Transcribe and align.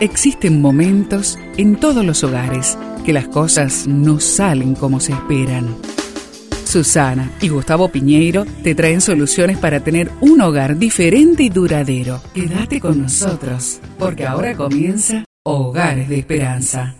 Existen 0.00 0.60
momentos 0.60 1.38
en 1.56 1.80
todos 1.80 2.04
los 2.04 2.22
hogares 2.22 2.76
que 3.06 3.14
las 3.14 3.28
cosas 3.28 3.86
no 3.86 4.20
salen 4.20 4.74
como 4.74 5.00
se 5.00 5.12
esperan. 5.12 5.74
Susana 6.66 7.32
y 7.40 7.48
Gustavo 7.48 7.88
Piñeiro 7.90 8.44
te 8.62 8.74
traen 8.74 9.00
soluciones 9.00 9.56
para 9.56 9.80
tener 9.80 10.12
un 10.20 10.42
hogar 10.42 10.76
diferente 10.76 11.44
y 11.44 11.48
duradero. 11.48 12.20
Quédate 12.34 12.78
con 12.78 13.00
nosotros, 13.00 13.80
porque 13.98 14.26
ahora 14.26 14.54
comienza 14.54 15.24
Hogares 15.44 16.10
de 16.10 16.18
Esperanza. 16.18 16.94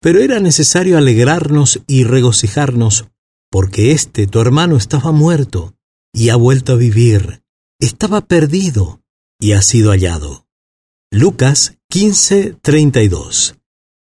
Pero 0.00 0.20
era 0.20 0.38
necesario 0.38 0.98
alegrarnos 0.98 1.80
y 1.88 2.04
regocijarnos, 2.04 3.06
porque 3.50 3.90
este, 3.90 4.28
tu 4.28 4.40
hermano, 4.40 4.76
estaba 4.76 5.10
muerto 5.10 5.74
y 6.12 6.28
ha 6.28 6.36
vuelto 6.36 6.74
a 6.74 6.76
vivir. 6.76 7.42
Estaba 7.80 8.20
perdido 8.20 9.00
y 9.40 9.52
ha 9.52 9.62
sido 9.62 9.90
hallado. 9.90 10.45
Lucas 11.18 11.78
15:32. 11.88 13.54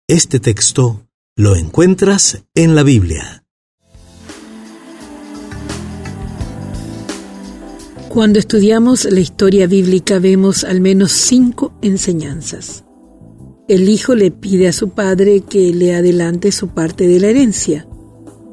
Este 0.06 0.42
texto 0.42 1.08
lo 1.38 1.56
encuentras 1.56 2.44
en 2.54 2.76
la 2.76 2.84
Biblia. 2.84 3.46
Cuando 8.10 8.38
estudiamos 8.38 9.06
la 9.06 9.22
historia 9.22 9.66
bíblica 9.66 10.20
vemos 10.20 10.66
al 10.66 10.82
menos 10.82 11.14
cinco 11.14 11.72
enseñanzas. 11.82 12.84
El 13.70 13.88
hijo 13.88 14.14
le 14.14 14.32
pide 14.32 14.68
a 14.68 14.74
su 14.74 14.90
padre 14.90 15.40
que 15.40 15.74
le 15.74 15.96
adelante 15.96 16.52
su 16.52 16.68
parte 16.68 17.08
de 17.08 17.22
la 17.22 17.28
herencia. 17.28 17.88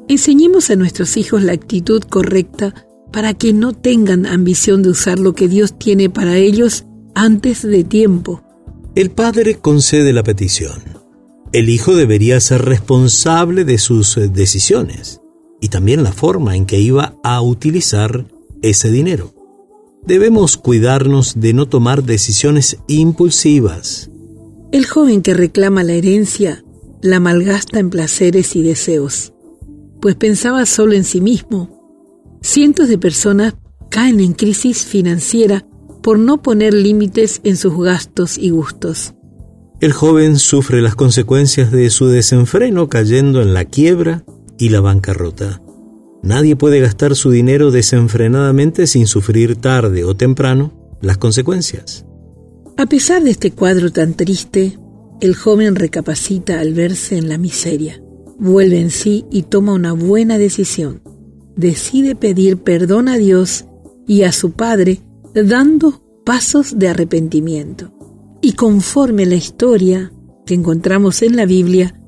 Enseñemos 0.07 0.69
a 0.69 0.77
nuestros 0.77 1.17
hijos 1.17 1.43
la 1.43 1.51
actitud 1.51 2.01
correcta 2.03 2.73
para 3.11 3.33
que 3.33 3.51
no 3.51 3.73
tengan 3.73 4.25
ambición 4.25 4.83
de 4.83 4.89
usar 4.91 5.19
lo 5.19 5.35
que 5.35 5.49
Dios 5.49 5.77
tiene 5.77 6.09
para 6.09 6.37
ellos 6.37 6.85
antes 7.13 7.61
de 7.61 7.83
tiempo. 7.83 8.42
El 8.95 9.09
padre 9.09 9.57
concede 9.57 10.13
la 10.13 10.23
petición. 10.23 10.83
El 11.51 11.69
hijo 11.69 11.95
debería 11.95 12.39
ser 12.39 12.63
responsable 12.63 13.65
de 13.65 13.79
sus 13.79 14.19
decisiones 14.31 15.19
y 15.59 15.69
también 15.69 16.03
la 16.03 16.11
forma 16.11 16.55
en 16.55 16.65
que 16.65 16.79
iba 16.79 17.15
a 17.23 17.41
utilizar 17.41 18.27
ese 18.61 18.91
dinero. 18.91 19.33
Debemos 20.05 20.57
cuidarnos 20.57 21.39
de 21.39 21.53
no 21.53 21.67
tomar 21.67 22.03
decisiones 22.03 22.77
impulsivas. 22.87 24.11
El 24.71 24.85
joven 24.85 25.21
que 25.21 25.33
reclama 25.33 25.83
la 25.83 25.93
herencia 25.93 26.63
la 27.03 27.19
malgasta 27.19 27.79
en 27.79 27.89
placeres 27.89 28.55
y 28.55 28.61
deseos, 28.61 29.33
pues 30.01 30.15
pensaba 30.15 30.65
solo 30.65 30.93
en 30.93 31.03
sí 31.03 31.19
mismo. 31.19 32.39
Cientos 32.41 32.87
de 32.87 32.97
personas 32.97 33.55
caen 33.89 34.21
en 34.21 34.33
crisis 34.33 34.85
financiera 34.85 35.65
por 36.03 36.19
no 36.19 36.43
poner 36.43 36.73
límites 36.73 37.41
en 37.43 37.57
sus 37.57 37.75
gastos 37.81 38.37
y 38.37 38.51
gustos. 38.51 39.15
El 39.79 39.93
joven 39.93 40.37
sufre 40.37 40.81
las 40.81 40.95
consecuencias 40.95 41.71
de 41.71 41.89
su 41.89 42.07
desenfreno 42.07 42.89
cayendo 42.89 43.41
en 43.41 43.53
la 43.53 43.65
quiebra 43.65 44.23
y 44.59 44.69
la 44.69 44.81
bancarrota. 44.81 45.61
Nadie 46.21 46.55
puede 46.55 46.79
gastar 46.79 47.15
su 47.15 47.31
dinero 47.31 47.71
desenfrenadamente 47.71 48.85
sin 48.85 49.07
sufrir 49.07 49.55
tarde 49.55 50.03
o 50.03 50.15
temprano 50.15 50.73
las 51.01 51.17
consecuencias. 51.17 52.05
A 52.77 52.85
pesar 52.85 53.23
de 53.23 53.31
este 53.31 53.51
cuadro 53.51 53.91
tan 53.91 54.13
triste, 54.13 54.77
el 55.21 55.35
joven 55.35 55.75
recapacita 55.75 56.59
al 56.59 56.73
verse 56.73 57.17
en 57.17 57.29
la 57.29 57.37
miseria, 57.37 58.01
vuelve 58.39 58.79
en 58.79 58.91
sí 58.91 59.25
y 59.31 59.43
toma 59.43 59.73
una 59.73 59.93
buena 59.93 60.37
decisión. 60.37 61.01
Decide 61.55 62.15
pedir 62.15 62.57
perdón 62.57 63.07
a 63.07 63.17
Dios 63.17 63.65
y 64.07 64.23
a 64.23 64.31
su 64.31 64.51
padre 64.51 65.01
dando 65.33 66.01
pasos 66.25 66.77
de 66.77 66.89
arrepentimiento. 66.89 67.91
Y 68.41 68.53
conforme 68.53 69.25
la 69.25 69.35
historia 69.35 70.11
que 70.45 70.53
encontramos 70.53 71.21
en 71.21 71.35
la 71.35 71.45
Biblia, 71.45 71.99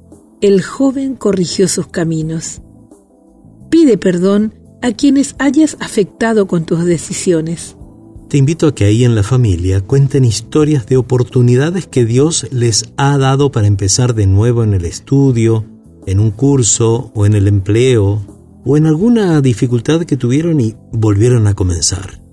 el 0.41 0.61
joven 0.61 1.15
corrigió 1.15 1.67
sus 1.67 1.87
caminos. 1.87 2.61
Pide 3.69 3.97
perdón 3.97 4.53
a 4.81 4.91
quienes 4.91 5.35
hayas 5.39 5.77
afectado 5.79 6.47
con 6.47 6.65
tus 6.65 6.85
decisiones. 6.85 7.77
Te 8.29 8.37
invito 8.37 8.67
a 8.67 8.75
que 8.75 8.85
ahí 8.85 9.03
en 9.03 9.15
la 9.15 9.23
familia 9.23 9.81
cuenten 9.81 10.25
historias 10.25 10.85
de 10.87 10.97
oportunidades 10.97 11.87
que 11.87 12.05
Dios 12.05 12.47
les 12.51 12.91
ha 12.97 13.17
dado 13.17 13.51
para 13.51 13.67
empezar 13.67 14.13
de 14.13 14.27
nuevo 14.27 14.63
en 14.63 14.73
el 14.73 14.85
estudio, 14.85 15.65
en 16.05 16.19
un 16.19 16.31
curso 16.31 17.11
o 17.15 17.25
en 17.25 17.33
el 17.33 17.47
empleo 17.47 18.21
o 18.65 18.77
en 18.77 18.87
alguna 18.87 19.41
dificultad 19.41 20.03
que 20.03 20.17
tuvieron 20.17 20.59
y 20.59 20.75
volvieron 20.91 21.47
a 21.47 21.53
comenzar. 21.53 22.24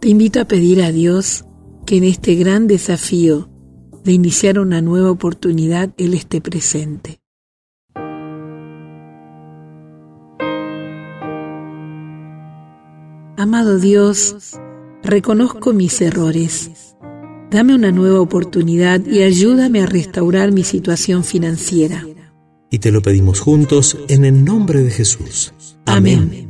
Te 0.00 0.08
invito 0.08 0.40
a 0.40 0.46
pedir 0.46 0.82
a 0.82 0.92
Dios 0.92 1.44
que 1.84 1.98
en 1.98 2.04
este 2.04 2.34
gran 2.34 2.66
desafío 2.66 3.50
de 4.02 4.12
iniciar 4.12 4.58
una 4.58 4.80
nueva 4.80 5.10
oportunidad 5.10 5.90
Él 5.98 6.14
esté 6.14 6.40
presente. 6.40 7.20
Amado 13.36 13.78
Dios, 13.78 14.58
reconozco 15.02 15.74
mis 15.74 16.00
errores. 16.00 16.96
Dame 17.50 17.74
una 17.74 17.90
nueva 17.90 18.20
oportunidad 18.20 19.04
y 19.04 19.22
ayúdame 19.22 19.82
a 19.82 19.86
restaurar 19.86 20.50
mi 20.50 20.64
situación 20.64 21.24
financiera. 21.24 22.06
Y 22.70 22.78
te 22.78 22.90
lo 22.90 23.02
pedimos 23.02 23.40
juntos 23.40 23.98
en 24.08 24.24
el 24.24 24.46
nombre 24.46 24.82
de 24.82 24.90
Jesús. 24.90 25.52
Amén. 25.84 26.49